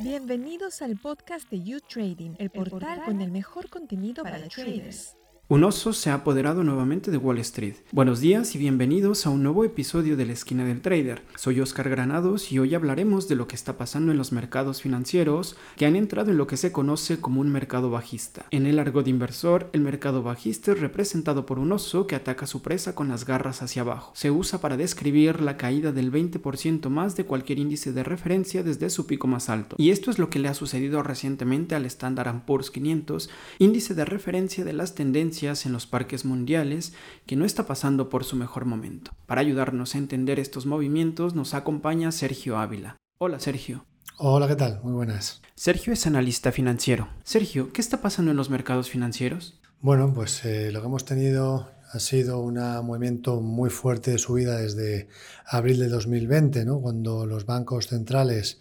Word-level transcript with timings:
Bienvenidos 0.00 0.82
al 0.82 0.96
podcast 0.96 1.50
de 1.50 1.62
You 1.62 1.80
Trading, 1.80 2.34
el 2.38 2.50
portal 2.50 3.04
con 3.04 3.20
el 3.20 3.30
mejor 3.30 3.68
contenido 3.68 4.22
para 4.22 4.48
traders. 4.48 5.16
Un 5.48 5.62
oso 5.62 5.92
se 5.92 6.10
ha 6.10 6.14
apoderado 6.14 6.64
nuevamente 6.64 7.12
de 7.12 7.18
Wall 7.18 7.38
Street. 7.38 7.76
Buenos 7.92 8.18
días 8.18 8.56
y 8.56 8.58
bienvenidos 8.58 9.26
a 9.26 9.30
un 9.30 9.44
nuevo 9.44 9.62
episodio 9.62 10.16
de 10.16 10.26
la 10.26 10.32
esquina 10.32 10.64
del 10.64 10.80
trader. 10.80 11.22
Soy 11.36 11.60
Oscar 11.60 11.88
Granados 11.88 12.50
y 12.50 12.58
hoy 12.58 12.74
hablaremos 12.74 13.28
de 13.28 13.36
lo 13.36 13.46
que 13.46 13.54
está 13.54 13.78
pasando 13.78 14.10
en 14.10 14.18
los 14.18 14.32
mercados 14.32 14.82
financieros 14.82 15.54
que 15.76 15.86
han 15.86 15.94
entrado 15.94 16.32
en 16.32 16.36
lo 16.36 16.48
que 16.48 16.56
se 16.56 16.72
conoce 16.72 17.20
como 17.20 17.40
un 17.40 17.52
mercado 17.52 17.90
bajista. 17.90 18.46
En 18.50 18.66
el 18.66 18.80
argot 18.80 19.06
inversor, 19.06 19.70
el 19.72 19.82
mercado 19.82 20.24
bajista 20.24 20.72
es 20.72 20.80
representado 20.80 21.46
por 21.46 21.60
un 21.60 21.70
oso 21.70 22.08
que 22.08 22.16
ataca 22.16 22.48
su 22.48 22.60
presa 22.60 22.96
con 22.96 23.06
las 23.06 23.24
garras 23.24 23.62
hacia 23.62 23.82
abajo. 23.82 24.10
Se 24.16 24.32
usa 24.32 24.60
para 24.60 24.76
describir 24.76 25.40
la 25.40 25.56
caída 25.56 25.92
del 25.92 26.10
20% 26.10 26.88
más 26.88 27.14
de 27.14 27.24
cualquier 27.24 27.60
índice 27.60 27.92
de 27.92 28.02
referencia 28.02 28.64
desde 28.64 28.90
su 28.90 29.06
pico 29.06 29.28
más 29.28 29.48
alto. 29.48 29.76
Y 29.78 29.90
esto 29.90 30.10
es 30.10 30.18
lo 30.18 30.28
que 30.28 30.40
le 30.40 30.48
ha 30.48 30.54
sucedido 30.54 31.04
recientemente 31.04 31.76
al 31.76 31.86
Standard 31.86 32.44
Poor's 32.46 32.72
500, 32.72 33.30
índice 33.60 33.94
de 33.94 34.04
referencia 34.04 34.64
de 34.64 34.72
las 34.72 34.96
tendencias 34.96 35.35
en 35.42 35.72
los 35.72 35.86
parques 35.86 36.24
mundiales 36.24 36.94
que 37.26 37.36
no 37.36 37.44
está 37.44 37.66
pasando 37.66 38.08
por 38.08 38.24
su 38.24 38.36
mejor 38.36 38.64
momento. 38.64 39.12
Para 39.26 39.42
ayudarnos 39.42 39.94
a 39.94 39.98
entender 39.98 40.40
estos 40.40 40.64
movimientos 40.64 41.34
nos 41.34 41.52
acompaña 41.52 42.10
Sergio 42.10 42.58
Ávila. 42.58 42.96
Hola 43.18 43.38
Sergio. 43.38 43.84
Hola, 44.16 44.48
¿qué 44.48 44.56
tal? 44.56 44.80
Muy 44.82 44.94
buenas. 44.94 45.42
Sergio 45.54 45.92
es 45.92 46.06
analista 46.06 46.52
financiero. 46.52 47.08
Sergio, 47.22 47.70
¿qué 47.74 47.82
está 47.82 48.00
pasando 48.00 48.30
en 48.30 48.38
los 48.38 48.48
mercados 48.48 48.88
financieros? 48.88 49.60
Bueno, 49.82 50.10
pues 50.14 50.42
eh, 50.46 50.72
lo 50.72 50.80
que 50.80 50.86
hemos 50.86 51.04
tenido 51.04 51.68
ha 51.92 51.98
sido 51.98 52.40
un 52.40 52.54
movimiento 52.86 53.42
muy 53.42 53.68
fuerte 53.68 54.12
de 54.12 54.18
subida 54.18 54.56
desde 54.56 55.08
abril 55.44 55.78
de 55.80 55.88
2020, 55.88 56.64
¿no? 56.64 56.80
cuando 56.80 57.26
los 57.26 57.44
bancos 57.44 57.88
centrales 57.88 58.58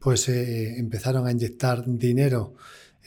pues, 0.00 0.28
eh, 0.28 0.76
empezaron 0.78 1.28
a 1.28 1.30
inyectar 1.30 1.84
dinero 1.86 2.54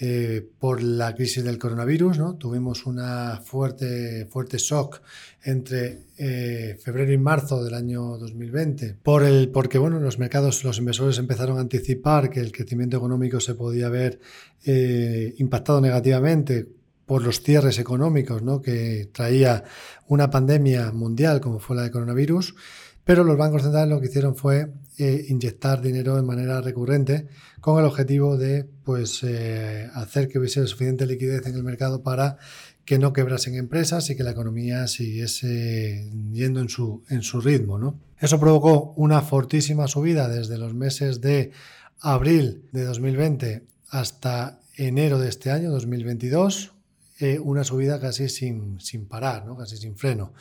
eh, 0.02 0.48
por 0.60 0.82
la 0.82 1.14
crisis 1.14 1.44
del 1.44 1.58
coronavirus. 1.58 2.20
Tuvimos 2.38 2.86
una 2.86 3.42
fuerte, 3.44 4.28
fuerte 4.32 4.58
shock 4.58 5.02
entre 5.44 6.06
eh, 6.18 6.78
febrero 6.82 7.12
y 7.12 7.18
marzo 7.18 7.62
del 7.62 7.74
año 7.74 8.18
2020, 8.18 8.96
por 9.04 9.24
el, 9.24 9.50
porque 9.50 9.78
bueno, 9.78 10.00
los 10.00 10.18
mercados, 10.18 10.64
los 10.64 10.78
inversores 10.78 11.18
empezaron 11.18 11.58
a 11.58 11.62
anticipar 11.62 12.30
que 12.30 12.40
el 12.40 12.54
crecimiento 12.54 12.96
económico 12.96 13.42
se 13.42 13.56
podía 13.56 13.90
ver 13.90 14.22
eh, 14.64 15.34
impactado 15.38 15.82
negativamente 15.82 16.66
por 17.06 17.22
los 17.22 17.42
cierres 17.42 17.78
económicos 17.78 18.42
que 18.64 19.10
traía 19.12 19.66
una 20.08 20.30
pandemia 20.30 20.92
mundial 20.94 21.42
como 21.42 21.60
fue 21.60 21.76
la 21.76 21.84
de 21.84 21.92
coronavirus. 21.92 22.56
Pero 23.10 23.24
los 23.24 23.38
bancos 23.38 23.64
centrales 23.64 23.90
lo 23.90 24.00
que 24.00 24.06
hicieron 24.06 24.36
fue 24.36 24.72
eh, 25.00 25.26
inyectar 25.30 25.82
dinero 25.82 26.16
de 26.16 26.22
manera 26.22 26.62
recurrente 26.62 27.26
con 27.60 27.80
el 27.80 27.86
objetivo 27.86 28.38
de 28.38 28.66
pues, 28.84 29.24
eh, 29.24 29.90
hacer 29.96 30.28
que 30.28 30.38
hubiese 30.38 30.68
suficiente 30.68 31.08
liquidez 31.08 31.44
en 31.48 31.56
el 31.56 31.64
mercado 31.64 32.04
para 32.04 32.38
que 32.86 33.00
no 33.00 33.12
quebrasen 33.12 33.56
empresas 33.56 34.08
y 34.12 34.16
que 34.16 34.22
la 34.22 34.30
economía 34.30 34.88
siguiese 34.88 36.08
yendo 36.32 36.60
en 36.60 36.70
su, 36.70 37.04
en 37.10 37.24
su 37.24 37.42
ritmo. 37.42 37.80
¿no? 37.80 38.00
Eso 38.20 38.40
provocó 38.40 38.94
una 38.96 39.24
fortísima 39.24 39.88
subida 39.88 40.30
desde 40.30 40.60
los 40.60 40.76
meses 40.76 41.20
de 41.20 41.50
abril 42.02 42.70
de 42.74 42.84
2020 42.84 43.64
hasta 43.90 44.60
enero 44.78 45.18
de 45.18 45.30
este 45.30 45.50
año, 45.50 45.72
2022, 45.72 46.74
eh, 47.22 47.40
una 47.40 47.64
subida 47.64 48.00
casi 48.00 48.30
sin, 48.30 48.80
sin 48.80 49.08
parar, 49.08 49.48
¿no? 49.48 49.58
casi 49.58 49.78
sin 49.78 49.96
freno. 49.96 50.32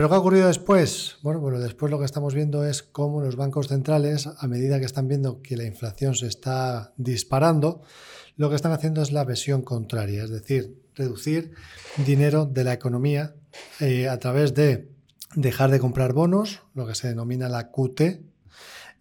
¿Pero 0.00 0.08
qué 0.08 0.14
ha 0.14 0.18
ocurrido 0.18 0.46
después? 0.46 1.18
Bueno, 1.20 1.40
bueno, 1.40 1.58
después 1.58 1.90
lo 1.90 1.98
que 1.98 2.06
estamos 2.06 2.34
viendo 2.34 2.64
es 2.64 2.82
cómo 2.82 3.20
los 3.20 3.36
bancos 3.36 3.68
centrales, 3.68 4.26
a 4.26 4.46
medida 4.46 4.78
que 4.78 4.86
están 4.86 5.08
viendo 5.08 5.42
que 5.42 5.58
la 5.58 5.64
inflación 5.64 6.14
se 6.14 6.26
está 6.26 6.94
disparando, 6.96 7.82
lo 8.36 8.48
que 8.48 8.56
están 8.56 8.72
haciendo 8.72 9.02
es 9.02 9.12
la 9.12 9.26
versión 9.26 9.60
contraria, 9.60 10.24
es 10.24 10.30
decir, 10.30 10.80
reducir 10.94 11.52
dinero 12.06 12.46
de 12.46 12.64
la 12.64 12.72
economía 12.72 13.34
eh, 13.78 14.08
a 14.08 14.18
través 14.18 14.54
de 14.54 14.88
dejar 15.34 15.70
de 15.70 15.80
comprar 15.80 16.14
bonos, 16.14 16.62
lo 16.72 16.86
que 16.86 16.94
se 16.94 17.08
denomina 17.08 17.50
la 17.50 17.70
QT, 17.70 18.00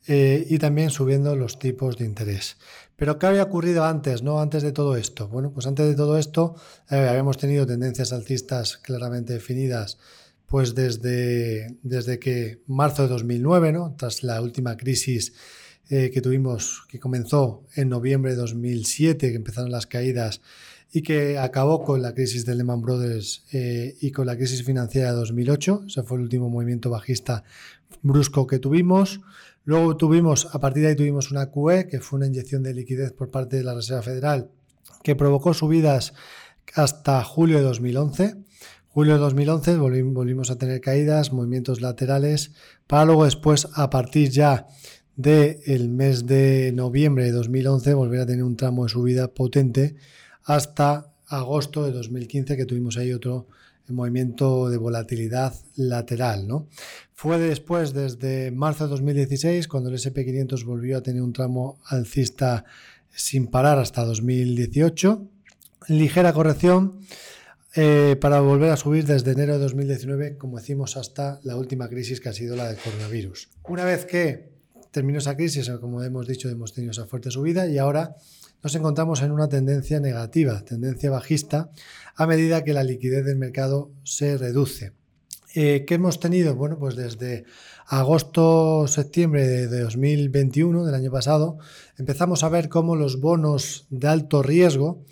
eh, 0.07 0.47
y 0.49 0.57
también 0.57 0.89
subiendo 0.89 1.33
los 1.37 1.59
tipos 1.59 1.95
de 1.95 2.03
interés. 2.03 2.57
Pero 2.97 3.17
¿qué 3.17 3.27
había 3.27 3.43
ocurrido 3.43 3.85
antes, 3.85 4.21
no? 4.21 4.41
Antes 4.41 4.63
de 4.63 4.73
todo 4.73 4.97
esto. 4.97 5.29
Bueno, 5.29 5.53
pues 5.53 5.65
antes 5.65 5.87
de 5.87 5.95
todo 5.95 6.17
esto 6.17 6.55
eh, 6.89 7.07
habíamos 7.07 7.37
tenido 7.37 7.65
tendencias 7.65 8.11
alcistas 8.11 8.75
claramente 8.75 9.31
definidas 9.31 9.97
pues 10.49 10.73
desde, 10.73 11.77
desde 11.83 12.19
que 12.19 12.61
marzo 12.65 13.03
de 13.03 13.09
2009, 13.09 13.71
¿no? 13.71 13.95
tras 13.97 14.23
la 14.23 14.41
última 14.41 14.75
crisis 14.77 15.33
eh, 15.89 16.09
que 16.11 16.21
tuvimos, 16.21 16.83
que 16.89 16.99
comenzó 16.99 17.63
en 17.75 17.89
noviembre 17.89 18.31
de 18.31 18.37
2007, 18.37 19.29
que 19.29 19.35
empezaron 19.35 19.71
las 19.71 19.85
caídas 19.85 20.41
y 20.91 21.03
que 21.03 21.37
acabó 21.37 21.83
con 21.83 22.01
la 22.01 22.13
crisis 22.13 22.45
de 22.45 22.55
Lehman 22.55 22.81
Brothers 22.81 23.43
eh, 23.53 23.95
y 24.01 24.11
con 24.11 24.25
la 24.25 24.35
crisis 24.35 24.63
financiera 24.63 25.11
de 25.11 25.17
2008. 25.17 25.83
Ese 25.87 26.03
fue 26.03 26.17
el 26.17 26.23
último 26.23 26.49
movimiento 26.49 26.89
bajista 26.89 27.43
brusco 28.01 28.47
que 28.47 28.57
tuvimos. 28.57 29.21
Luego 29.65 29.97
tuvimos, 29.97 30.47
a 30.53 30.59
partir 30.59 30.83
de 30.83 30.89
ahí 30.89 30.95
tuvimos 30.95 31.29
una 31.31 31.51
QE, 31.51 31.87
que 31.87 31.99
fue 31.99 32.17
una 32.17 32.27
inyección 32.27 32.63
de 32.63 32.73
liquidez 32.73 33.11
por 33.11 33.29
parte 33.29 33.57
de 33.57 33.63
la 33.63 33.75
Reserva 33.75 34.01
Federal, 34.01 34.49
que 35.03 35.15
provocó 35.15 35.53
subidas 35.53 36.13
hasta 36.73 37.23
julio 37.23 37.57
de 37.57 37.63
2011. 37.63 38.35
Julio 38.91 39.13
de 39.13 39.19
2011 39.19 39.77
volvimos 39.77 40.49
a 40.49 40.57
tener 40.57 40.81
caídas, 40.81 41.31
movimientos 41.31 41.79
laterales, 41.79 42.51
para 42.87 43.05
luego 43.05 43.25
después, 43.25 43.67
a 43.75 43.91
partir 43.91 44.31
ya 44.31 44.65
del 45.15 45.89
mes 45.89 46.25
de 46.25 46.71
noviembre 46.73 47.25
de 47.25 47.31
2011, 47.31 47.93
volver 47.93 48.21
a 48.21 48.25
tener 48.25 48.43
un 48.43 48.57
tramo 48.57 48.83
de 48.83 48.89
subida 48.89 49.27
potente 49.27 49.95
hasta 50.43 51.13
agosto 51.27 51.85
de 51.85 51.91
2015, 51.91 52.57
que 52.57 52.65
tuvimos 52.65 52.97
ahí 52.97 53.13
otro 53.13 53.45
movimiento 53.89 54.69
de 54.69 54.77
volatilidad 54.77 55.53
lateral. 55.75 56.47
¿no? 56.47 56.67
Fue 57.13 57.37
después, 57.37 57.93
desde 57.93 58.49
marzo 58.49 58.85
de 58.85 58.89
2016, 58.89 59.67
cuando 59.67 59.91
el 59.91 59.97
SP500 59.97 60.65
volvió 60.65 60.97
a 60.97 61.01
tener 61.01 61.21
un 61.21 61.33
tramo 61.33 61.77
alcista 61.85 62.65
sin 63.13 63.47
parar 63.47 63.77
hasta 63.77 64.03
2018. 64.03 65.27
Ligera 65.89 66.33
corrección 66.33 67.01
eh, 67.75 68.15
para 68.19 68.39
volver 68.41 68.71
a 68.71 68.77
subir 68.77 69.05
desde 69.05 69.31
enero 69.31 69.53
de 69.53 69.59
2019, 69.59 70.37
como 70.37 70.57
decimos, 70.57 70.97
hasta 70.97 71.39
la 71.43 71.55
última 71.55 71.87
crisis 71.87 72.19
que 72.19 72.29
ha 72.29 72.33
sido 72.33 72.55
la 72.55 72.67
del 72.67 72.77
coronavirus. 72.77 73.49
Una 73.67 73.85
vez 73.85 74.05
que 74.05 74.49
terminó 74.91 75.19
esa 75.19 75.35
crisis, 75.35 75.69
como 75.79 76.03
hemos 76.03 76.27
dicho, 76.27 76.49
hemos 76.49 76.73
tenido 76.73 76.91
esa 76.91 77.05
fuerte 77.05 77.29
subida 77.31 77.67
y 77.67 77.77
ahora 77.77 78.15
nos 78.63 78.75
encontramos 78.75 79.21
en 79.21 79.31
una 79.31 79.47
tendencia 79.47 79.99
negativa, 79.99 80.63
tendencia 80.65 81.09
bajista, 81.09 81.69
a 82.15 82.27
medida 82.27 82.63
que 82.63 82.73
la 82.73 82.83
liquidez 82.83 83.23
del 83.23 83.37
mercado 83.37 83.91
se 84.03 84.37
reduce. 84.37 84.93
Eh, 85.55 85.85
¿Qué 85.87 85.95
hemos 85.95 86.19
tenido? 86.19 86.55
Bueno, 86.55 86.77
pues 86.77 86.95
desde 86.95 87.45
agosto, 87.87 88.87
septiembre 88.87 89.47
de 89.47 89.79
2021, 89.81 90.85
del 90.85 90.93
año 90.93 91.11
pasado, 91.11 91.57
empezamos 91.97 92.43
a 92.43 92.49
ver 92.49 92.69
cómo 92.69 92.95
los 92.95 93.19
bonos 93.19 93.87
de 93.89 94.07
alto 94.07 94.43
riesgo, 94.43 95.05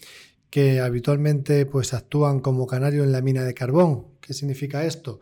que 0.50 0.80
habitualmente 0.80 1.66
pues, 1.66 1.94
actúan 1.94 2.40
como 2.40 2.68
canario 2.68 3.04
en 3.04 3.12
la 3.12 3.22
mina 3.22 3.44
de 3.44 3.54
carbón. 3.54 4.08
¿Qué 4.22 4.34
significa 4.34 4.86
esto? 4.86 5.20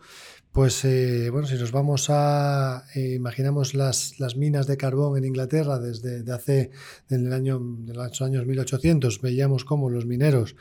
Pues 0.51 0.85
eh, 0.85 1.29
bueno, 1.31 1.47
si 1.47 1.55
nos 1.55 1.73
vamos 1.73 2.09
a, 2.09 2.85
eh, 2.95 3.13
imaginamos 3.15 3.73
las, 3.73 4.19
las, 4.19 4.37
minas 4.37 4.67
de 4.67 4.77
carbón 4.77 5.17
en 5.17 5.25
Inglaterra 5.25 5.79
desde 5.79 6.31
hace, 6.31 6.71
en 7.09 7.27
el 7.27 7.33
año, 7.33 7.59
los 7.59 8.21
años 8.21 8.45
1800, 8.45 9.21
veíamos 9.21 9.65
cómo 9.65 9.89
los 9.89 10.05
mineros 10.05 10.55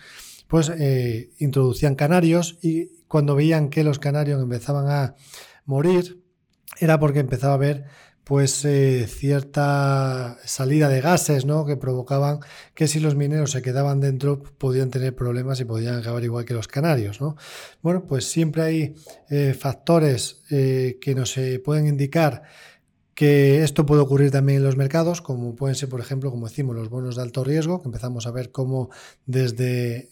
pues 0.49 0.69
eh, 0.69 1.31
introducían 1.39 1.95
canarios 1.95 2.59
y 2.63 3.05
cuando 3.09 3.35
veían 3.35 3.71
que 3.71 3.85
los 3.85 3.99
canarios 3.99 4.43
empezaban 4.43 4.89
a 4.89 5.15
morir, 5.65 6.23
era 6.79 6.99
porque 6.99 7.21
empezaba 7.21 7.53
a 7.53 7.57
haber 7.57 7.85
pues 8.25 8.65
eh, 8.65 9.07
cierta 9.07 10.39
salida 10.45 10.89
de 10.89 11.03
gases 11.03 11.45
¿no? 11.45 11.67
que 11.67 11.77
provocaban 11.77 12.41
que 12.75 12.89
si 12.89 12.99
los 12.99 13.15
mineros 13.15 13.51
se 13.51 13.63
quedaban 13.63 14.01
dentro 14.01 14.43
podían 14.43 14.91
tener 14.91 15.15
problemas 15.15 15.61
y 15.61 15.67
podían 15.67 15.97
acabar 15.97 16.25
igual 16.25 16.47
que 16.47 16.55
los 16.55 16.67
canarios. 16.67 17.21
¿no? 17.21 17.37
Bueno, 17.83 18.07
pues 18.07 18.25
siempre 18.25 18.63
hay 18.63 18.95
eh, 19.29 19.55
factores 19.55 20.43
eh, 20.51 20.99
que 21.01 21.15
nos 21.15 21.39
pueden 21.63 21.87
indicar 21.87 22.43
que 23.15 23.63
esto 23.63 23.87
puede 23.87 24.03
ocurrir 24.03 24.33
también 24.33 24.59
en 24.59 24.65
los 24.65 24.77
mercados, 24.77 25.23
como 25.23 25.55
pueden 25.55 25.77
ser, 25.77 25.89
por 25.89 26.01
ejemplo, 26.01 26.33
como 26.33 26.49
decimos, 26.49 26.75
los 26.75 26.89
bonos 26.89 27.15
de 27.15 27.23
alto 27.23 27.45
riesgo, 27.45 27.81
que 27.81 27.87
empezamos 27.87 28.27
a 28.27 28.33
ver 28.33 28.51
cómo 28.51 28.91
desde 29.25 30.11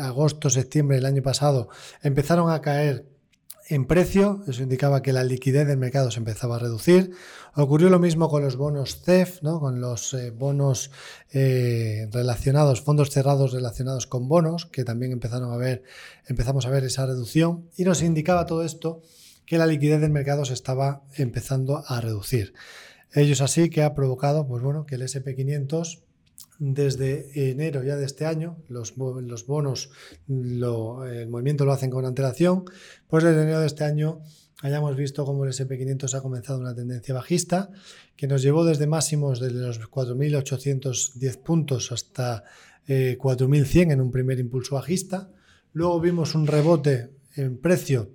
agosto, 0.00 0.48
septiembre 0.48 0.98
del 0.98 1.06
año 1.06 1.22
pasado 1.22 1.68
empezaron 2.00 2.52
a 2.52 2.60
caer 2.60 3.06
en 3.68 3.84
precio, 3.86 4.42
eso 4.46 4.62
indicaba 4.62 5.02
que 5.02 5.12
la 5.12 5.24
liquidez 5.24 5.66
del 5.66 5.76
mercado 5.76 6.10
se 6.10 6.18
empezaba 6.18 6.56
a 6.56 6.58
reducir. 6.58 7.12
Ocurrió 7.54 7.90
lo 7.90 7.98
mismo 7.98 8.30
con 8.30 8.42
los 8.42 8.56
bonos 8.56 9.02
CEF, 9.02 9.42
¿no? 9.42 9.60
con 9.60 9.80
los 9.80 10.14
eh, 10.14 10.30
bonos 10.30 10.90
eh, 11.32 12.08
relacionados, 12.10 12.80
fondos 12.80 13.10
cerrados 13.10 13.52
relacionados 13.52 14.06
con 14.06 14.26
bonos, 14.26 14.64
que 14.66 14.84
también 14.84 15.12
empezaron 15.12 15.52
a 15.52 15.56
ver, 15.58 15.82
empezamos 16.26 16.64
a 16.64 16.70
ver 16.70 16.84
esa 16.84 17.04
reducción 17.04 17.68
y 17.76 17.84
nos 17.84 18.02
indicaba 18.02 18.46
todo 18.46 18.64
esto 18.64 19.02
que 19.44 19.58
la 19.58 19.66
liquidez 19.66 20.00
del 20.00 20.10
mercado 20.10 20.46
se 20.46 20.54
estaba 20.54 21.02
empezando 21.16 21.84
a 21.86 22.00
reducir. 22.00 22.54
Ellos 23.12 23.40
así 23.42 23.68
que 23.68 23.82
ha 23.82 23.94
provocado 23.94 24.46
pues 24.46 24.62
bueno, 24.62 24.86
que 24.86 24.94
el 24.94 25.02
SP500 25.02 26.00
desde 26.58 27.50
enero 27.50 27.84
ya 27.84 27.96
de 27.96 28.04
este 28.04 28.26
año, 28.26 28.58
los, 28.68 28.96
bonos, 28.96 29.90
el 30.28 31.28
movimiento 31.28 31.64
lo 31.64 31.72
hacen 31.72 31.90
con 31.90 32.04
antelación, 32.04 32.64
pues 33.06 33.24
desde 33.24 33.42
enero 33.42 33.60
de 33.60 33.66
este 33.66 33.84
año 33.84 34.20
hayamos 34.62 34.96
visto 34.96 35.24
cómo 35.24 35.44
el 35.44 35.52
SP500 35.52 36.14
ha 36.14 36.20
comenzado 36.20 36.58
una 36.58 36.74
tendencia 36.74 37.14
bajista 37.14 37.70
que 38.16 38.26
nos 38.26 38.42
llevó 38.42 38.64
desde 38.64 38.88
máximos 38.88 39.38
de 39.38 39.52
los 39.52 39.80
4.810 39.80 41.42
puntos 41.42 41.92
hasta 41.92 42.44
4.100 42.88 43.76
eh, 43.76 43.92
en 43.92 44.00
un 44.00 44.10
primer 44.10 44.40
impulso 44.40 44.74
bajista. 44.74 45.30
Luego 45.72 46.00
vimos 46.00 46.34
un 46.34 46.48
rebote 46.48 47.10
en 47.36 47.58
precio 47.58 48.10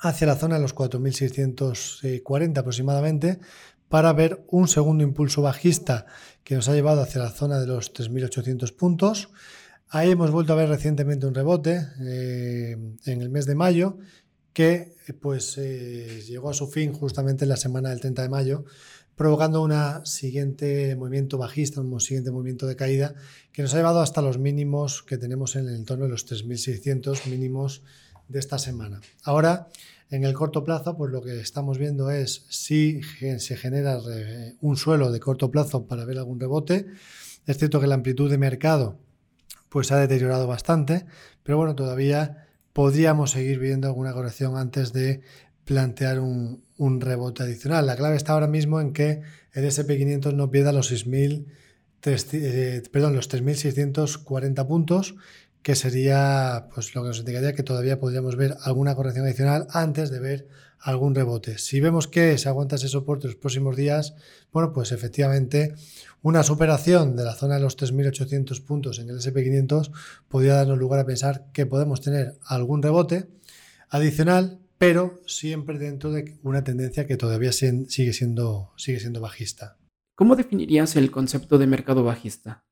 hacia 0.00 0.26
la 0.26 0.36
zona 0.36 0.56
de 0.56 0.62
los 0.62 0.74
4.640 0.74 2.58
aproximadamente 2.58 3.40
para 3.88 4.12
ver 4.12 4.44
un 4.48 4.68
segundo 4.68 5.02
impulso 5.02 5.42
bajista 5.42 6.06
que 6.44 6.54
nos 6.54 6.68
ha 6.68 6.74
llevado 6.74 7.02
hacia 7.02 7.22
la 7.22 7.30
zona 7.30 7.58
de 7.58 7.66
los 7.66 7.92
3.800 7.92 8.74
puntos. 8.74 9.30
Ahí 9.88 10.10
hemos 10.10 10.30
vuelto 10.30 10.52
a 10.52 10.56
ver 10.56 10.68
recientemente 10.68 11.26
un 11.26 11.34
rebote 11.34 11.86
eh, 12.00 12.76
en 13.06 13.22
el 13.22 13.30
mes 13.30 13.46
de 13.46 13.54
mayo 13.54 13.98
que 14.52 14.96
pues 15.20 15.56
eh, 15.56 16.22
llegó 16.26 16.50
a 16.50 16.54
su 16.54 16.66
fin 16.66 16.92
justamente 16.92 17.44
en 17.44 17.48
la 17.48 17.56
semana 17.56 17.90
del 17.90 18.00
30 18.00 18.22
de 18.22 18.28
mayo, 18.28 18.64
provocando 19.14 19.62
un 19.62 19.72
siguiente 20.04 20.96
movimiento 20.96 21.38
bajista, 21.38 21.80
un 21.80 22.00
siguiente 22.00 22.30
movimiento 22.30 22.66
de 22.66 22.74
caída 22.74 23.14
que 23.52 23.62
nos 23.62 23.72
ha 23.74 23.76
llevado 23.76 24.00
hasta 24.00 24.20
los 24.20 24.38
mínimos 24.38 25.02
que 25.04 25.16
tenemos 25.16 25.54
en 25.54 25.68
el 25.68 25.76
entorno 25.76 26.06
de 26.06 26.10
los 26.10 26.26
3.600 26.26 27.26
mínimos 27.26 27.82
de 28.26 28.38
esta 28.40 28.58
semana. 28.58 29.00
Ahora, 29.22 29.68
en 30.10 30.24
el 30.24 30.32
corto 30.32 30.64
plazo, 30.64 30.96
pues 30.96 31.12
lo 31.12 31.22
que 31.22 31.38
estamos 31.40 31.78
viendo 31.78 32.10
es 32.10 32.46
si 32.48 33.00
se 33.02 33.56
genera 33.56 33.98
un 34.60 34.76
suelo 34.76 35.12
de 35.12 35.20
corto 35.20 35.50
plazo 35.50 35.86
para 35.86 36.04
ver 36.04 36.18
algún 36.18 36.40
rebote. 36.40 36.86
Es 37.46 37.58
cierto 37.58 37.80
que 37.80 37.86
la 37.86 37.94
amplitud 37.94 38.30
de 38.30 38.38
mercado 38.38 38.98
pues 39.68 39.92
ha 39.92 39.98
deteriorado 39.98 40.46
bastante, 40.46 41.04
pero 41.42 41.58
bueno, 41.58 41.74
todavía 41.74 42.46
podríamos 42.72 43.32
seguir 43.32 43.58
viendo 43.58 43.88
alguna 43.88 44.12
corrección 44.12 44.56
antes 44.56 44.92
de 44.92 45.20
plantear 45.64 46.20
un, 46.20 46.62
rebote 47.00 47.42
adicional. 47.42 47.84
La 47.86 47.96
clave 47.96 48.16
está 48.16 48.32
ahora 48.32 48.46
mismo 48.46 48.80
en 48.80 48.92
que 48.92 49.20
el 49.52 49.64
SP500 49.64 50.32
no 50.32 50.50
pierda 50.50 50.72
los 50.72 50.90
6.000, 50.90 51.44
eh, 52.32 52.82
perdón, 52.90 53.14
los 53.14 53.28
3.640 53.28 54.66
puntos, 54.66 55.16
que 55.62 55.74
sería 55.74 56.68
pues, 56.74 56.94
lo 56.94 57.02
que 57.02 57.08
nos 57.08 57.18
indicaría 57.18 57.54
que 57.54 57.62
todavía 57.62 57.98
podríamos 57.98 58.36
ver 58.36 58.56
alguna 58.62 58.94
corrección 58.94 59.26
adicional 59.26 59.66
antes 59.70 60.10
de 60.10 60.20
ver 60.20 60.48
algún 60.80 61.14
rebote. 61.14 61.58
Si 61.58 61.80
vemos 61.80 62.06
que 62.08 62.38
se 62.38 62.48
aguanta 62.48 62.76
ese 62.76 62.88
soporte 62.88 63.26
los 63.26 63.36
próximos 63.36 63.76
días, 63.76 64.14
bueno, 64.52 64.72
pues 64.72 64.92
efectivamente 64.92 65.74
una 66.22 66.42
superación 66.42 67.16
de 67.16 67.24
la 67.24 67.34
zona 67.34 67.56
de 67.56 67.60
los 67.60 67.76
3.800 67.76 68.64
puntos 68.64 68.98
en 68.98 69.10
el 69.10 69.18
SP500 69.18 69.90
podría 70.28 70.54
darnos 70.54 70.78
lugar 70.78 71.00
a 71.00 71.06
pensar 71.06 71.46
que 71.52 71.66
podemos 71.66 72.00
tener 72.00 72.38
algún 72.44 72.82
rebote 72.82 73.28
adicional, 73.88 74.60
pero 74.78 75.20
siempre 75.26 75.78
dentro 75.78 76.12
de 76.12 76.38
una 76.42 76.62
tendencia 76.62 77.06
que 77.06 77.16
todavía 77.16 77.52
sigue 77.52 78.12
siendo, 78.12 78.72
sigue 78.76 79.00
siendo 79.00 79.20
bajista. 79.20 79.76
¿Cómo 80.14 80.36
definirías 80.36 80.96
el 80.96 81.10
concepto 81.10 81.58
de 81.58 81.66
mercado 81.66 82.04
bajista? 82.04 82.64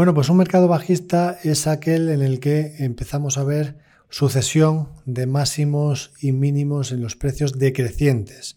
Bueno, 0.00 0.14
pues 0.14 0.30
un 0.30 0.38
mercado 0.38 0.66
bajista 0.66 1.38
es 1.44 1.66
aquel 1.66 2.08
en 2.08 2.22
el 2.22 2.40
que 2.40 2.76
empezamos 2.78 3.36
a 3.36 3.44
ver 3.44 3.76
sucesión 4.08 4.88
de 5.04 5.26
máximos 5.26 6.12
y 6.22 6.32
mínimos 6.32 6.90
en 6.90 7.02
los 7.02 7.16
precios 7.16 7.58
decrecientes. 7.58 8.56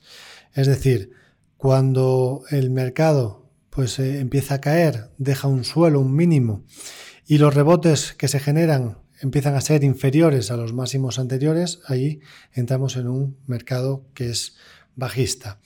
Es 0.53 0.67
decir, 0.67 1.11
cuando 1.57 2.43
el 2.49 2.69
mercado 2.69 3.49
pues 3.69 3.99
eh, 3.99 4.21
empieza 4.21 4.53
a 4.53 4.61
caer, 4.61 5.09
deja 5.17 5.49
un 5.49 5.65
suelo, 5.65 5.99
un 5.99 6.15
mínimo, 6.15 6.63
y 7.27 7.39
los 7.39 7.53
rebotes 7.53 8.13
que 8.13 8.29
se 8.29 8.39
generan 8.39 8.99
empiezan 9.19 9.55
a 9.55 9.59
ser 9.59 9.83
inferiores 9.83 10.49
a 10.49 10.55
los 10.55 10.71
máximos 10.71 11.19
anteriores, 11.19 11.81
ahí 11.87 12.21
entramos 12.53 12.95
en 12.95 13.09
un 13.09 13.37
mercado 13.47 14.05
que 14.13 14.29
es 14.29 14.55
bajista. 14.95 15.59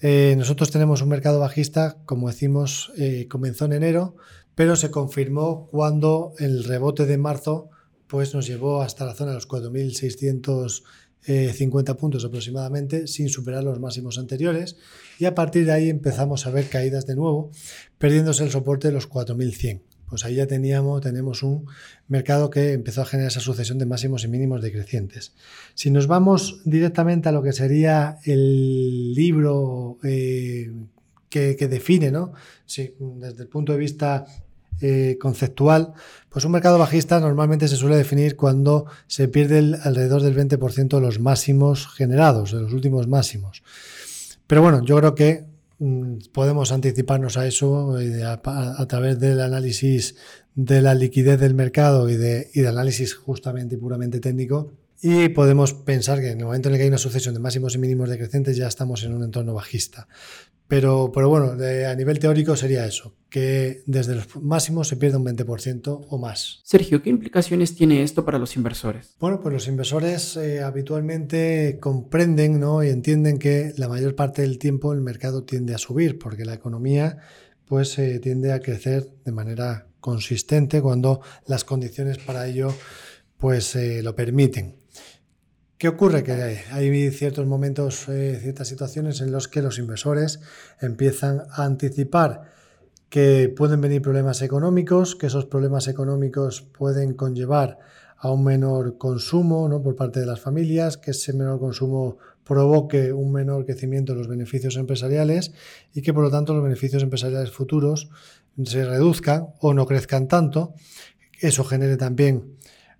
Eh, 0.00 0.36
nosotros 0.38 0.70
tenemos 0.70 1.02
un 1.02 1.08
mercado 1.08 1.40
bajista, 1.40 1.96
como 2.04 2.28
decimos, 2.28 2.92
eh, 2.96 3.26
comenzó 3.28 3.64
en 3.64 3.72
enero, 3.72 4.16
pero 4.56 4.74
se 4.74 4.90
confirmó 4.90 5.68
cuando 5.70 6.32
el 6.40 6.64
rebote 6.64 7.06
de 7.06 7.18
marzo 7.18 7.70
pues, 8.08 8.34
nos 8.34 8.48
llevó 8.48 8.82
hasta 8.82 9.06
la 9.06 9.14
zona 9.14 9.30
de 9.30 9.36
los 9.36 9.48
4.600 9.48 10.82
50 11.26 11.96
puntos 11.96 12.24
aproximadamente, 12.24 13.08
sin 13.08 13.28
superar 13.28 13.64
los 13.64 13.80
máximos 13.80 14.18
anteriores, 14.18 14.76
y 15.18 15.24
a 15.24 15.34
partir 15.34 15.66
de 15.66 15.72
ahí 15.72 15.90
empezamos 15.90 16.46
a 16.46 16.50
ver 16.50 16.68
caídas 16.68 17.06
de 17.06 17.16
nuevo, 17.16 17.50
perdiéndose 17.98 18.44
el 18.44 18.50
soporte 18.50 18.88
de 18.88 18.94
los 18.94 19.06
4100. 19.08 19.82
Pues 20.08 20.24
ahí 20.24 20.36
ya 20.36 20.46
teníamos, 20.46 21.00
tenemos 21.00 21.42
un 21.42 21.66
mercado 22.06 22.48
que 22.48 22.72
empezó 22.72 23.02
a 23.02 23.06
generar 23.06 23.32
esa 23.32 23.40
sucesión 23.40 23.78
de 23.78 23.86
máximos 23.86 24.22
y 24.22 24.28
mínimos 24.28 24.62
decrecientes. 24.62 25.32
Si 25.74 25.90
nos 25.90 26.06
vamos 26.06 26.60
directamente 26.64 27.28
a 27.28 27.32
lo 27.32 27.42
que 27.42 27.52
sería 27.52 28.18
el 28.24 29.14
libro 29.14 29.98
eh, 30.04 30.72
que, 31.28 31.56
que, 31.56 31.66
define, 31.66 32.12
¿no? 32.12 32.34
Sí, 32.66 32.94
desde 33.00 33.42
el 33.42 33.48
punto 33.48 33.72
de 33.72 33.78
vista 33.78 34.26
eh, 34.80 35.16
conceptual, 35.20 35.92
pues 36.28 36.44
un 36.44 36.52
mercado 36.52 36.78
bajista 36.78 37.18
normalmente 37.18 37.68
se 37.68 37.76
suele 37.76 37.96
definir 37.96 38.36
cuando 38.36 38.86
se 39.06 39.28
pierde 39.28 39.78
alrededor 39.82 40.22
del 40.22 40.36
20% 40.36 40.88
de 40.88 41.00
los 41.00 41.18
máximos 41.18 41.88
generados, 41.94 42.52
de 42.52 42.60
los 42.60 42.72
últimos 42.72 43.08
máximos. 43.08 43.62
Pero 44.46 44.62
bueno, 44.62 44.84
yo 44.84 44.96
creo 44.98 45.14
que 45.14 45.44
mm, 45.78 46.18
podemos 46.32 46.72
anticiparnos 46.72 47.36
a 47.36 47.46
eso 47.46 47.98
eh, 47.98 48.22
a, 48.22 48.86
través 48.86 49.18
del 49.18 49.40
análisis 49.40 50.16
de 50.54 50.82
la 50.82 50.94
liquidez 50.94 51.40
del 51.40 51.54
mercado 51.54 52.08
y 52.08 52.16
de, 52.16 52.50
y 52.54 52.60
de 52.60 52.68
análisis 52.68 53.14
justamente 53.14 53.76
y 53.76 53.78
puramente 53.78 54.20
técnico. 54.20 54.72
Y 55.02 55.28
podemos 55.28 55.74
pensar 55.74 56.20
que 56.20 56.30
en 56.30 56.40
el 56.40 56.46
momento 56.46 56.68
en 56.68 56.74
el 56.74 56.78
que 56.78 56.82
hay 56.84 56.88
una 56.88 56.98
sucesión 56.98 57.34
de 57.34 57.40
máximos 57.40 57.74
y 57.74 57.78
mínimos 57.78 58.08
decrecientes 58.08 58.56
ya 58.56 58.66
estamos 58.66 59.02
en 59.04 59.14
un 59.14 59.22
entorno 59.22 59.54
bajista. 59.54 60.08
Pero, 60.68 61.12
pero 61.14 61.28
bueno, 61.28 61.52
a 61.52 61.94
nivel 61.94 62.18
teórico 62.18 62.56
sería 62.56 62.86
eso, 62.86 63.14
que 63.30 63.84
desde 63.86 64.16
los 64.16 64.34
máximos 64.42 64.88
se 64.88 64.96
pierde 64.96 65.16
un 65.16 65.24
20% 65.24 66.06
o 66.08 66.18
más. 66.18 66.60
Sergio, 66.64 67.02
¿qué 67.02 67.10
implicaciones 67.10 67.76
tiene 67.76 68.02
esto 68.02 68.24
para 68.24 68.40
los 68.40 68.56
inversores? 68.56 69.14
Bueno, 69.20 69.40
pues 69.40 69.52
los 69.52 69.68
inversores 69.68 70.36
eh, 70.36 70.62
habitualmente 70.62 71.78
comprenden 71.80 72.58
¿no? 72.58 72.82
y 72.82 72.88
entienden 72.88 73.38
que 73.38 73.74
la 73.76 73.88
mayor 73.88 74.16
parte 74.16 74.42
del 74.42 74.58
tiempo 74.58 74.92
el 74.92 75.02
mercado 75.02 75.44
tiende 75.44 75.72
a 75.72 75.78
subir, 75.78 76.18
porque 76.18 76.44
la 76.44 76.54
economía 76.54 77.18
pues 77.64 77.96
eh, 77.98 78.18
tiende 78.18 78.52
a 78.52 78.60
crecer 78.60 79.06
de 79.24 79.32
manera 79.32 79.86
consistente 80.00 80.82
cuando 80.82 81.20
las 81.46 81.64
condiciones 81.64 82.18
para 82.18 82.46
ello 82.46 82.74
pues 83.38 83.76
eh, 83.76 84.02
lo 84.02 84.16
permiten. 84.16 84.76
¿Qué 85.78 85.88
ocurre? 85.88 86.24
Que 86.24 86.32
hay 86.32 87.10
ciertos 87.10 87.46
momentos, 87.46 88.08
eh, 88.08 88.38
ciertas 88.40 88.66
situaciones 88.66 89.20
en 89.20 89.30
los 89.30 89.46
que 89.46 89.60
los 89.60 89.78
inversores 89.78 90.40
empiezan 90.80 91.42
a 91.50 91.64
anticipar 91.64 92.50
que 93.10 93.52
pueden 93.54 93.82
venir 93.82 94.00
problemas 94.00 94.40
económicos, 94.40 95.16
que 95.16 95.26
esos 95.26 95.44
problemas 95.44 95.86
económicos 95.86 96.62
pueden 96.62 97.12
conllevar 97.12 97.78
a 98.16 98.30
un 98.30 98.44
menor 98.44 98.96
consumo 98.96 99.68
¿no? 99.68 99.82
por 99.82 99.96
parte 99.96 100.18
de 100.18 100.24
las 100.24 100.40
familias, 100.40 100.96
que 100.96 101.10
ese 101.10 101.34
menor 101.34 101.60
consumo 101.60 102.16
provoque 102.42 103.12
un 103.12 103.30
menor 103.30 103.66
crecimiento 103.66 104.14
de 104.14 104.20
los 104.20 104.28
beneficios 104.28 104.78
empresariales 104.78 105.52
y 105.92 106.00
que 106.00 106.14
por 106.14 106.24
lo 106.24 106.30
tanto 106.30 106.54
los 106.54 106.62
beneficios 106.64 107.02
empresariales 107.02 107.50
futuros 107.50 108.08
se 108.64 108.82
reduzcan 108.86 109.48
o 109.60 109.74
no 109.74 109.84
crezcan 109.84 110.26
tanto. 110.26 110.72
Eso 111.38 111.64
genere 111.64 111.98
también 111.98 112.56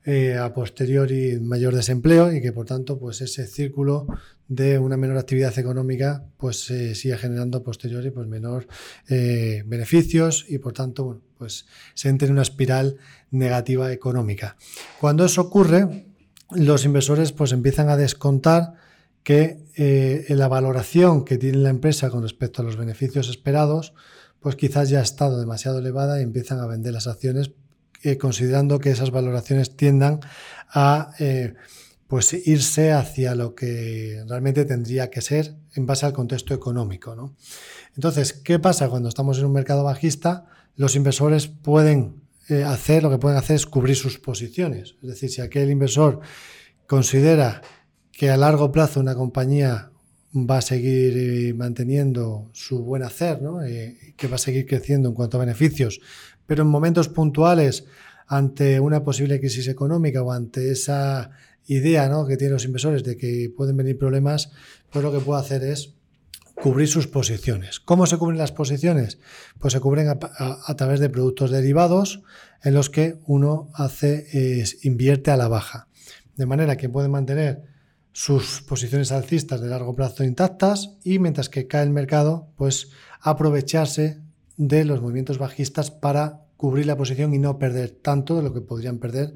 eh, 0.08 0.38
a 0.38 0.54
posteriori 0.54 1.40
mayor 1.40 1.74
desempleo 1.74 2.32
y 2.32 2.40
que 2.40 2.52
por 2.52 2.64
tanto 2.64 2.96
pues 2.96 3.20
ese 3.20 3.44
círculo 3.44 4.06
de 4.46 4.78
una 4.78 4.96
menor 4.96 5.18
actividad 5.18 5.58
económica 5.58 6.24
pues 6.36 6.60
se 6.64 6.94
sigue 6.94 7.18
generando 7.18 7.58
a 7.58 7.64
posteriori 7.64 8.12
pues 8.12 8.28
menor 8.28 8.68
eh, 9.08 9.64
beneficios 9.66 10.46
y 10.48 10.58
por 10.58 10.74
tanto 10.74 11.22
pues 11.36 11.66
se 11.94 12.08
entra 12.08 12.26
en 12.26 12.34
una 12.34 12.42
espiral 12.42 12.98
negativa 13.32 13.92
económica. 13.92 14.56
Cuando 15.00 15.24
eso 15.24 15.40
ocurre 15.40 16.06
los 16.52 16.84
inversores 16.84 17.32
pues 17.32 17.50
empiezan 17.50 17.88
a 17.88 17.96
descontar 17.96 18.74
que 19.24 19.64
eh, 19.74 20.24
la 20.28 20.46
valoración 20.46 21.24
que 21.24 21.36
tiene 21.36 21.58
la 21.58 21.70
empresa 21.70 22.10
con 22.10 22.22
respecto 22.22 22.62
a 22.62 22.64
los 22.64 22.76
beneficios 22.76 23.28
esperados 23.28 23.92
pues 24.38 24.54
quizás 24.54 24.88
ya 24.88 25.00
ha 25.00 25.02
estado 25.02 25.40
demasiado 25.40 25.80
elevada 25.80 26.20
y 26.20 26.22
empiezan 26.22 26.60
a 26.60 26.66
vender 26.66 26.92
las 26.92 27.08
acciones 27.08 27.50
eh, 28.02 28.18
considerando 28.18 28.78
que 28.78 28.90
esas 28.90 29.10
valoraciones 29.10 29.76
tiendan 29.76 30.20
a 30.68 31.12
eh, 31.18 31.54
pues 32.08 32.32
irse 32.46 32.92
hacia 32.92 33.34
lo 33.34 33.54
que 33.54 34.22
realmente 34.28 34.64
tendría 34.64 35.10
que 35.10 35.20
ser 35.20 35.56
en 35.74 35.86
base 35.86 36.06
al 36.06 36.12
contexto 36.12 36.54
económico. 36.54 37.34
Entonces, 37.94 38.32
¿qué 38.32 38.58
pasa 38.58 38.88
cuando 38.88 39.08
estamos 39.08 39.38
en 39.38 39.46
un 39.46 39.52
mercado 39.52 39.82
bajista? 39.82 40.46
Los 40.76 40.94
inversores 40.94 41.48
pueden 41.48 42.22
eh, 42.48 42.62
hacer, 42.62 43.02
lo 43.02 43.10
que 43.10 43.18
pueden 43.18 43.38
hacer 43.38 43.56
es 43.56 43.66
cubrir 43.66 43.96
sus 43.96 44.18
posiciones. 44.18 44.96
Es 45.02 45.08
decir, 45.08 45.30
si 45.30 45.40
aquel 45.40 45.70
inversor 45.70 46.20
considera 46.86 47.62
que 48.12 48.30
a 48.30 48.36
largo 48.36 48.70
plazo 48.70 49.00
una 49.00 49.14
compañía 49.14 49.90
va 50.32 50.58
a 50.58 50.62
seguir 50.62 51.54
manteniendo 51.54 52.50
su 52.52 52.84
buen 52.84 53.02
hacer, 53.02 53.42
¿no? 53.42 53.60
Que 54.16 54.28
va 54.28 54.36
a 54.36 54.38
seguir 54.38 54.66
creciendo 54.66 55.08
en 55.08 55.14
cuanto 55.14 55.38
a 55.38 55.40
beneficios, 55.40 56.00
pero 56.46 56.62
en 56.62 56.68
momentos 56.68 57.08
puntuales, 57.08 57.84
ante 58.26 58.80
una 58.80 59.04
posible 59.04 59.38
crisis 59.38 59.68
económica 59.68 60.22
o 60.22 60.32
ante 60.32 60.70
esa 60.70 61.30
idea 61.66 62.08
¿no? 62.08 62.26
que 62.26 62.36
tienen 62.36 62.54
los 62.54 62.64
inversores 62.64 63.04
de 63.04 63.16
que 63.16 63.52
pueden 63.56 63.76
venir 63.76 63.98
problemas, 63.98 64.50
pues 64.90 65.04
lo 65.04 65.12
que 65.12 65.20
puede 65.20 65.40
hacer 65.40 65.62
es 65.64 65.94
cubrir 66.54 66.88
sus 66.88 67.06
posiciones. 67.06 67.80
¿Cómo 67.80 68.06
se 68.06 68.16
cubren 68.16 68.38
las 68.38 68.52
posiciones? 68.52 69.18
Pues 69.58 69.72
se 69.72 69.80
cubren 69.80 70.08
a, 70.08 70.76
través 70.76 71.00
de 71.00 71.10
productos 71.10 71.50
derivados 71.50 72.22
en 72.62 72.74
los 72.74 72.88
que 72.88 73.20
uno 73.26 73.68
hace, 73.74 74.64
invierte 74.82 75.30
a 75.30 75.36
la 75.36 75.48
baja. 75.48 75.88
De 76.36 76.46
manera 76.46 76.76
que 76.76 76.88
pueden 76.88 77.10
mantener 77.10 77.62
sus 78.12 78.62
posiciones 78.62 79.12
alcistas 79.12 79.60
de 79.60 79.68
largo 79.68 79.94
plazo 79.94 80.24
intactas 80.24 80.96
y 81.04 81.18
mientras 81.18 81.50
que 81.50 81.66
cae 81.66 81.82
el 81.82 81.90
mercado, 81.90 82.48
pues 82.56 82.88
aprovecharse 83.20 84.22
de 84.56 84.84
los 84.84 85.00
movimientos 85.00 85.38
bajistas 85.38 85.90
para 85.90 86.46
cubrir 86.56 86.86
la 86.86 86.96
posición 86.96 87.34
y 87.34 87.38
no 87.38 87.58
perder 87.58 87.90
tanto 87.90 88.36
de 88.36 88.42
lo 88.42 88.52
que 88.54 88.60
podrían 88.60 88.98
perder 88.98 89.34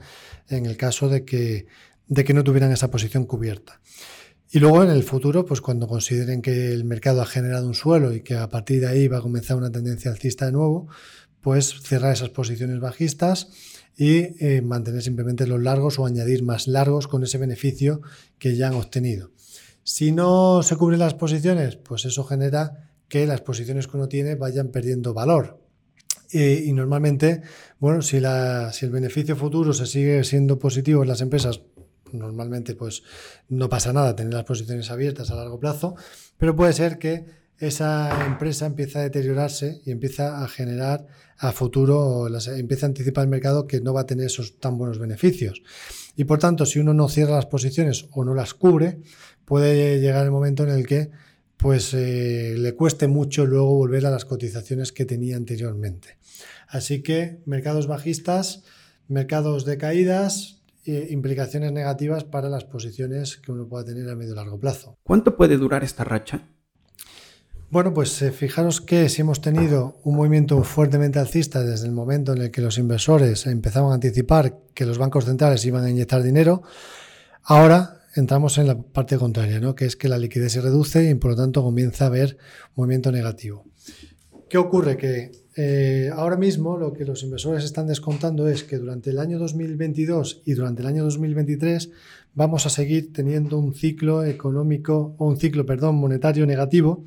en 0.48 0.66
el 0.66 0.76
caso 0.76 1.08
de 1.08 1.24
que, 1.24 1.66
de 2.06 2.24
que 2.24 2.34
no 2.34 2.44
tuvieran 2.44 2.72
esa 2.72 2.90
posición 2.90 3.26
cubierta. 3.26 3.80
Y 4.52 4.58
luego 4.58 4.82
en 4.82 4.90
el 4.90 5.04
futuro, 5.04 5.44
pues 5.44 5.60
cuando 5.60 5.86
consideren 5.86 6.42
que 6.42 6.72
el 6.72 6.84
mercado 6.84 7.22
ha 7.22 7.26
generado 7.26 7.68
un 7.68 7.74
suelo 7.74 8.12
y 8.12 8.22
que 8.22 8.34
a 8.36 8.48
partir 8.48 8.80
de 8.80 8.88
ahí 8.88 9.06
va 9.06 9.18
a 9.18 9.22
comenzar 9.22 9.56
una 9.56 9.70
tendencia 9.70 10.10
alcista 10.10 10.46
de 10.46 10.52
nuevo, 10.52 10.88
pues 11.40 11.80
cerrar 11.82 12.12
esas 12.12 12.30
posiciones 12.30 12.80
bajistas 12.80 13.48
y 13.96 14.44
eh, 14.44 14.60
mantener 14.62 15.02
simplemente 15.02 15.46
los 15.46 15.62
largos 15.62 15.98
o 15.98 16.06
añadir 16.06 16.42
más 16.42 16.66
largos 16.66 17.06
con 17.06 17.22
ese 17.22 17.38
beneficio 17.38 18.00
que 18.38 18.56
ya 18.56 18.68
han 18.68 18.74
obtenido. 18.74 19.30
Si 19.84 20.10
no 20.10 20.62
se 20.62 20.76
cubren 20.76 20.98
las 20.98 21.14
posiciones, 21.14 21.76
pues 21.76 22.04
eso 22.04 22.24
genera 22.24 22.89
que 23.10 23.26
las 23.26 23.42
posiciones 23.42 23.86
que 23.86 23.98
uno 23.98 24.08
tiene 24.08 24.36
vayan 24.36 24.68
perdiendo 24.68 25.12
valor. 25.12 25.60
y 26.32 26.72
normalmente, 26.72 27.42
bueno, 27.78 28.00
si, 28.00 28.20
la, 28.20 28.72
si 28.72 28.86
el 28.86 28.92
beneficio 28.92 29.36
futuro 29.36 29.74
se 29.74 29.84
sigue 29.84 30.24
siendo 30.24 30.58
positivo 30.58 31.02
en 31.02 31.08
las 31.08 31.20
empresas 31.20 31.60
normalmente 32.12 32.74
pues 32.74 33.02
no 33.48 33.68
pasa 33.68 33.92
nada 33.92 34.16
tener 34.16 34.34
las 34.34 34.44
posiciones 34.44 34.90
abiertas 34.90 35.30
a 35.30 35.36
largo 35.36 35.60
plazo, 35.60 35.94
pero 36.38 36.56
puede 36.56 36.72
ser 36.72 36.98
que 36.98 37.26
esa 37.58 38.26
empresa 38.26 38.66
empiece 38.66 38.98
a 38.98 39.02
deteriorarse 39.02 39.82
y 39.84 39.90
empieza 39.90 40.42
a 40.42 40.48
generar 40.48 41.06
a 41.36 41.52
futuro, 41.52 42.26
empieza 42.56 42.86
a 42.86 42.88
anticipar 42.88 43.24
el 43.24 43.30
mercado 43.30 43.66
que 43.66 43.80
no 43.80 43.92
va 43.92 44.02
a 44.02 44.06
tener 44.06 44.26
esos 44.26 44.58
tan 44.58 44.78
buenos 44.78 44.98
beneficios. 44.98 45.62
Y 46.16 46.24
por 46.24 46.38
tanto, 46.38 46.64
si 46.64 46.78
uno 46.78 46.94
no 46.94 47.08
cierra 47.08 47.36
las 47.36 47.46
posiciones 47.46 48.06
o 48.12 48.24
no 48.24 48.34
las 48.34 48.54
cubre, 48.54 49.00
puede 49.44 50.00
llegar 50.00 50.24
el 50.24 50.30
momento 50.30 50.62
en 50.64 50.70
el 50.70 50.86
que 50.86 51.10
pues 51.60 51.94
eh, 51.94 52.54
le 52.56 52.74
cueste 52.74 53.06
mucho 53.06 53.46
luego 53.46 53.74
volver 53.74 54.06
a 54.06 54.10
las 54.10 54.24
cotizaciones 54.24 54.92
que 54.92 55.04
tenía 55.04 55.36
anteriormente. 55.36 56.18
Así 56.68 57.02
que 57.02 57.42
mercados 57.46 57.86
bajistas, 57.86 58.64
mercados 59.08 59.64
de 59.64 59.76
caídas, 59.76 60.60
implicaciones 60.84 61.72
negativas 61.72 62.24
para 62.24 62.48
las 62.48 62.64
posiciones 62.64 63.36
que 63.36 63.52
uno 63.52 63.68
pueda 63.68 63.84
tener 63.84 64.08
a 64.08 64.16
medio 64.16 64.32
y 64.32 64.36
largo 64.36 64.58
plazo. 64.58 64.96
¿Cuánto 65.02 65.36
puede 65.36 65.56
durar 65.56 65.84
esta 65.84 66.04
racha? 66.04 66.48
Bueno, 67.70 67.94
pues 67.94 68.20
eh, 68.22 68.32
fijaros 68.32 68.80
que 68.80 69.08
si 69.08 69.20
hemos 69.20 69.40
tenido 69.40 70.00
un 70.02 70.16
movimiento 70.16 70.60
fuertemente 70.64 71.20
alcista 71.20 71.62
desde 71.62 71.86
el 71.86 71.92
momento 71.92 72.32
en 72.32 72.42
el 72.42 72.50
que 72.50 72.60
los 72.60 72.78
inversores 72.78 73.46
empezaban 73.46 73.92
a 73.92 73.94
anticipar 73.94 74.58
que 74.74 74.86
los 74.86 74.98
bancos 74.98 75.26
centrales 75.26 75.64
iban 75.64 75.84
a 75.84 75.90
inyectar 75.90 76.20
dinero, 76.22 76.62
ahora 77.44 77.99
entramos 78.14 78.58
en 78.58 78.66
la 78.66 78.80
parte 78.80 79.16
contraria, 79.16 79.60
¿no? 79.60 79.74
que 79.74 79.84
es 79.84 79.96
que 79.96 80.08
la 80.08 80.18
liquidez 80.18 80.52
se 80.52 80.60
reduce 80.60 81.08
y 81.08 81.14
por 81.14 81.32
lo 81.32 81.36
tanto 81.36 81.62
comienza 81.62 82.04
a 82.04 82.08
haber 82.08 82.36
movimiento 82.74 83.12
negativo. 83.12 83.64
¿Qué 84.48 84.58
ocurre? 84.58 84.96
Que 84.96 85.30
eh, 85.56 86.10
ahora 86.12 86.36
mismo 86.36 86.76
lo 86.76 86.92
que 86.92 87.04
los 87.04 87.22
inversores 87.22 87.64
están 87.64 87.86
descontando 87.86 88.48
es 88.48 88.64
que 88.64 88.78
durante 88.78 89.10
el 89.10 89.18
año 89.18 89.38
2022 89.38 90.42
y 90.44 90.54
durante 90.54 90.82
el 90.82 90.88
año 90.88 91.04
2023 91.04 91.90
vamos 92.34 92.66
a 92.66 92.70
seguir 92.70 93.12
teniendo 93.12 93.58
un 93.58 93.74
ciclo 93.74 94.24
económico 94.24 95.14
o 95.18 95.26
un 95.26 95.36
ciclo, 95.36 95.66
perdón, 95.66 95.96
monetario 95.96 96.46
negativo 96.46 97.04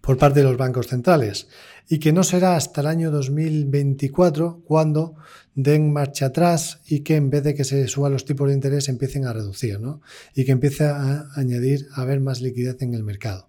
por 0.00 0.16
parte 0.18 0.40
de 0.40 0.44
los 0.44 0.56
bancos 0.56 0.88
centrales 0.88 1.48
y 1.88 1.98
que 1.98 2.12
no 2.12 2.22
será 2.22 2.56
hasta 2.56 2.80
el 2.80 2.86
año 2.86 3.10
2024 3.10 4.62
cuando 4.64 5.16
den 5.54 5.92
marcha 5.92 6.26
atrás 6.26 6.80
y 6.86 7.00
que 7.00 7.16
en 7.16 7.30
vez 7.30 7.42
de 7.42 7.54
que 7.54 7.64
se 7.64 7.86
suban 7.88 8.12
los 8.12 8.24
tipos 8.24 8.48
de 8.48 8.54
interés 8.54 8.88
empiecen 8.88 9.26
a 9.26 9.32
reducir 9.32 9.80
¿no? 9.80 10.00
y 10.34 10.44
que 10.44 10.52
empiece 10.52 10.84
a 10.84 11.28
añadir 11.34 11.88
a 11.94 12.02
haber 12.02 12.20
más 12.20 12.40
liquidez 12.40 12.80
en 12.82 12.94
el 12.94 13.02
mercado. 13.02 13.48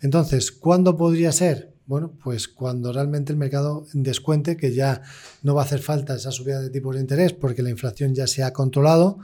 Entonces, 0.00 0.52
¿cuándo 0.52 0.96
podría 0.96 1.32
ser? 1.32 1.72
Bueno, 1.86 2.12
pues 2.22 2.48
cuando 2.48 2.92
realmente 2.92 3.32
el 3.32 3.38
mercado 3.38 3.86
descuente 3.94 4.58
que 4.58 4.74
ya 4.74 5.00
no 5.42 5.54
va 5.54 5.62
a 5.62 5.64
hacer 5.64 5.80
falta 5.80 6.14
esa 6.14 6.30
subida 6.30 6.60
de 6.60 6.68
tipos 6.68 6.94
de 6.94 7.00
interés 7.00 7.32
porque 7.32 7.62
la 7.62 7.70
inflación 7.70 8.14
ya 8.14 8.26
se 8.26 8.42
ha 8.42 8.52
controlado 8.52 9.18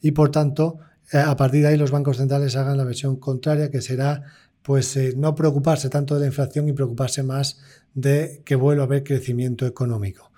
y 0.00 0.10
por 0.10 0.32
tanto 0.32 0.80
eh, 1.12 1.18
a 1.18 1.36
partir 1.36 1.62
de 1.62 1.68
ahí 1.68 1.76
los 1.76 1.92
bancos 1.92 2.16
centrales 2.16 2.56
hagan 2.56 2.76
la 2.76 2.84
versión 2.84 3.16
contraria 3.16 3.70
que 3.70 3.80
será 3.80 4.24
pues 4.62 4.96
eh, 4.96 5.14
no 5.16 5.34
preocuparse 5.34 5.88
tanto 5.88 6.14
de 6.14 6.20
la 6.20 6.26
inflación 6.26 6.68
y 6.68 6.72
preocuparse 6.72 7.22
más 7.22 7.60
de 7.94 8.42
que 8.44 8.54
vuelva 8.56 8.82
a 8.82 8.86
haber 8.86 9.04
crecimiento 9.04 9.66
económico. 9.66 10.30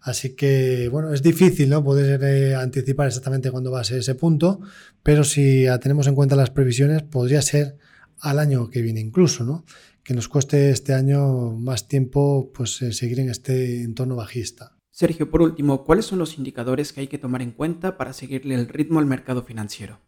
Así 0.00 0.36
que, 0.36 0.88
bueno, 0.90 1.12
es 1.12 1.22
difícil 1.22 1.70
¿no? 1.70 1.82
poder 1.82 2.22
eh, 2.22 2.54
anticipar 2.54 3.08
exactamente 3.08 3.50
cuándo 3.50 3.70
va 3.70 3.80
a 3.80 3.84
ser 3.84 3.98
ese 3.98 4.14
punto, 4.14 4.60
pero 5.02 5.24
si 5.24 5.66
tenemos 5.82 6.06
en 6.06 6.14
cuenta 6.14 6.36
las 6.36 6.50
previsiones, 6.50 7.02
podría 7.02 7.42
ser 7.42 7.76
al 8.20 8.38
año 8.38 8.70
que 8.70 8.82
viene 8.82 9.00
incluso, 9.00 9.44
¿no? 9.44 9.64
que 10.08 10.14
nos 10.14 10.26
cueste 10.26 10.70
este 10.70 10.94
año 10.94 11.50
más 11.50 11.86
tiempo 11.86 12.50
pues, 12.54 12.80
eh, 12.80 12.94
seguir 12.94 13.20
en 13.20 13.28
este 13.28 13.82
entorno 13.82 14.16
bajista. 14.16 14.74
Sergio, 14.90 15.30
por 15.30 15.42
último, 15.42 15.84
¿cuáles 15.84 16.06
son 16.06 16.18
los 16.18 16.38
indicadores 16.38 16.94
que 16.94 17.02
hay 17.02 17.08
que 17.08 17.18
tomar 17.18 17.42
en 17.42 17.52
cuenta 17.52 17.98
para 17.98 18.14
seguirle 18.14 18.54
el 18.54 18.68
ritmo 18.68 19.00
al 19.00 19.04
mercado 19.04 19.42
financiero? 19.42 20.00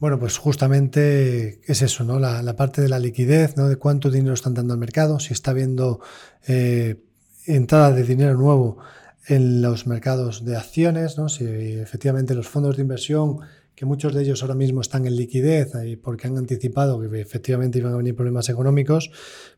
Bueno, 0.00 0.18
pues 0.18 0.38
justamente 0.38 1.60
es 1.70 1.82
eso, 1.82 2.04
¿no? 2.04 2.18
La, 2.18 2.56
parte 2.56 2.80
de 2.80 2.88
la 2.88 2.98
liquidez, 2.98 3.58
¿no? 3.58 3.68
De 3.68 3.76
cuánto 3.76 4.10
dinero 4.10 4.32
están 4.32 4.54
dando 4.54 4.72
al 4.72 4.80
mercado, 4.80 5.20
si 5.20 5.34
está 5.34 5.50
habiendo 5.50 6.00
eh, 6.48 7.04
entrada 7.44 7.92
de 7.92 8.02
dinero 8.04 8.34
nuevo 8.34 8.78
en 9.26 9.60
los 9.60 9.86
mercados 9.86 10.46
de 10.46 10.56
acciones, 10.56 11.18
¿no? 11.18 11.28
Si 11.28 11.44
efectivamente 11.44 12.34
los 12.34 12.48
fondos 12.48 12.76
de 12.76 12.82
inversión 12.82 13.40
que 13.74 13.84
muchos 13.84 14.14
de 14.14 14.22
ellos 14.22 14.42
ahora 14.42 14.54
mismo 14.54 14.80
están 14.80 15.06
en 15.06 15.16
liquidez 15.16 15.72
porque 16.02 16.26
han 16.26 16.36
anticipado 16.36 17.00
que 17.00 17.20
efectivamente 17.20 17.78
iban 17.78 17.92
a 17.92 17.96
venir 17.96 18.16
problemas 18.16 18.48
económicos, 18.48 19.10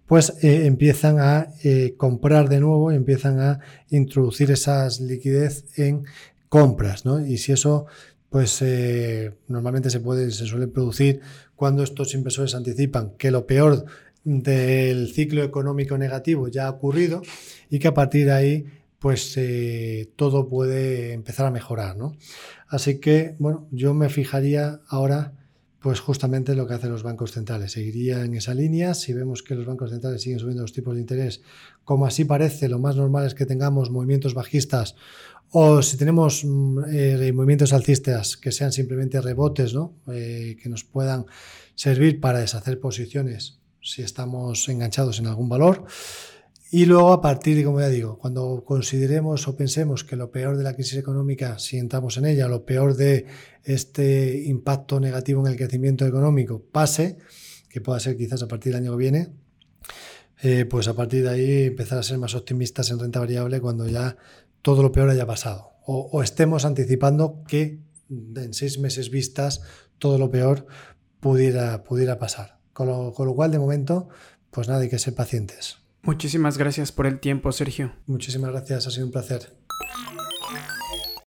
pues 0.07 0.35
eh, 0.43 0.67
empiezan 0.67 1.21
a 1.21 1.55
eh, 1.63 1.95
comprar 1.97 2.49
de 2.49 2.61
nuevo 2.61 2.91
y 2.93 2.97
empiezan 2.97 3.39
a 3.39 3.61
introducir 3.91 4.51
esa 4.51 4.89
liquidez 5.01 5.67
en 5.77 6.05
compras, 6.49 7.07
¿no? 7.07 7.25
Y 7.25 7.39
si 7.39 7.53
eso, 7.53 7.87
pues 8.33 8.61
eh, 8.63 9.35
normalmente 9.47 9.91
se 9.91 10.01
puede, 10.01 10.33
se 10.33 10.47
suele 10.47 10.67
producir 10.67 11.21
cuando 11.55 11.85
estos 11.85 12.15
inversores 12.15 12.57
anticipan 12.57 13.13
que 13.17 13.31
lo 13.31 13.47
peor 13.47 13.85
del 14.25 15.13
ciclo 15.13 15.45
económico 15.45 15.97
negativo 15.99 16.49
ya 16.49 16.67
ha 16.67 16.71
ocurrido 16.71 17.23
y 17.71 17.79
que 17.79 17.89
a 17.89 17.95
partir 17.95 18.27
de 18.27 18.33
ahí 18.33 18.65
pues 18.99 19.39
todo 20.15 20.49
puede 20.49 21.13
empezar 21.13 21.47
a 21.47 21.51
mejorar, 21.51 21.97
¿no? 21.97 22.17
Así 22.69 23.01
que, 23.01 23.35
bueno, 23.41 23.67
yo 23.73 23.95
me 23.95 24.09
fijaría 24.09 24.81
ahora, 24.89 25.35
pues 25.83 26.01
justamente 26.01 26.55
lo 26.55 26.67
que 26.67 26.75
hacen 26.75 26.91
los 26.91 27.03
bancos 27.03 27.33
centrales. 27.33 27.73
Seguiría 27.73 28.25
en 28.25 28.35
esa 28.35 28.55
línea. 28.55 28.95
Si 28.95 29.13
vemos 29.13 29.43
que 29.43 29.55
los 29.55 29.67
bancos 29.67 29.91
centrales 29.91 30.23
siguen 30.23 30.39
subiendo 30.39 30.63
los 30.63 30.73
tipos 30.73 30.95
de 30.95 31.01
interés, 31.01 31.43
como 31.85 32.07
así 32.07 32.25
parece, 32.25 32.69
lo 32.69 32.79
más 32.79 32.97
normal 32.97 33.27
es 33.27 33.35
que 33.35 33.47
tengamos 33.47 33.91
movimientos 33.91 34.35
bajistas 34.35 34.95
o 35.51 35.83
si 35.83 35.99
tenemos 35.99 36.45
mm, 36.45 36.85
eh, 36.91 37.33
movimientos 37.35 37.73
alcistas 37.73 38.37
que 38.37 38.53
sean 38.53 38.73
simplemente 38.73 39.21
rebotes, 39.21 39.75
¿no? 39.75 39.95
Eh, 40.11 40.57
que 40.63 40.69
nos 40.69 40.85
puedan 40.85 41.27
servir 41.75 42.21
para 42.21 42.39
deshacer 42.39 42.81
posiciones 42.81 43.59
si 43.83 44.03
estamos 44.03 44.69
enganchados 44.69 45.19
en 45.19 45.27
algún 45.27 45.49
valor. 45.49 45.85
Y 46.75 46.87
luego, 46.87 47.13
a 47.13 47.21
partir 47.21 47.55
de, 47.59 47.65
como 47.65 47.81
ya 47.81 47.91
digo, 47.91 48.17
cuando 48.17 48.65
consideremos 48.65 49.47
o 49.47 49.55
pensemos 49.55 50.05
que 50.05 50.17
lo 50.17 50.31
peor 50.31 50.57
de 50.57 50.65
la 50.65 50.73
crisis 50.73 50.97
económica, 50.97 51.59
si 51.59 51.77
entramos 51.77 52.17
en 52.17 52.25
ella, 52.25 52.49
lo 52.49 52.65
peor 52.65 52.97
de 52.97 53.27
este 53.63 54.45
impacto 54.47 54.99
negativo 54.99 55.47
en 55.47 55.53
el 55.53 55.59
crecimiento 55.59 56.07
económico 56.07 56.63
pase, 56.73 57.19
que 57.69 57.83
pueda 57.83 58.01
ser 58.01 58.17
quizás 58.17 58.43
a 58.43 58.49
partir 58.49 58.73
del 58.73 58.81
año 58.81 58.93
que 58.93 58.97
viene, 58.97 59.35
eh, 60.41 60.65
pues 60.65 60.89
a 60.89 60.95
partir 60.95 61.25
de 61.25 61.29
ahí 61.29 61.67
empezar 61.67 61.99
a 61.99 62.03
ser 62.03 62.17
más 62.17 62.35
optimistas 62.35 62.91
en 62.91 62.99
renta 62.99 63.21
variable 63.21 63.61
cuando 63.61 63.87
ya 63.87 64.17
todo 64.63 64.83
lo 64.83 64.93
peor 64.93 65.11
haya 65.11 65.27
pasado. 65.27 65.73
O, 65.85 66.23
estemos 66.23 66.65
anticipando 66.65 67.45
que 67.47 67.81
en 68.09 68.55
seis 68.55 68.79
meses 68.79 69.11
vistas 69.11 69.61
todo 69.99 70.17
lo 70.17 70.31
peor 70.31 70.67
pudiera, 71.21 71.85
pudiera 71.85 72.19
pasar. 72.19 72.61
Con 72.73 72.87
lo, 72.89 73.13
con 73.13 73.27
lo 73.27 73.35
cual, 73.35 73.51
de 73.51 73.59
momento, 73.59 74.09
pues 74.51 74.69
nada, 74.69 74.81
hay 74.81 74.89
que 74.89 74.99
ser 74.99 75.15
pacientes. 75.15 75.82
Muchísimas 76.03 76.59
gracias 76.59 76.91
por 76.91 77.07
el 77.07 77.21
tiempo, 77.21 77.53
Sergio. 77.53 77.93
Muchísimas 78.07 78.51
gracias, 78.51 78.87
ha 78.87 78.91
sido 78.91 79.07
un 79.07 79.13
placer. 79.13 79.53